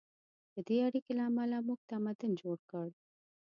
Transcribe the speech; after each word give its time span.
د 0.53 0.55
دې 0.67 0.77
اړیکې 0.87 1.11
له 1.17 1.23
امله 1.29 1.57
موږ 1.67 1.79
تمدن 1.91 2.31
جوړ 2.41 2.57
کړ. 2.71 2.87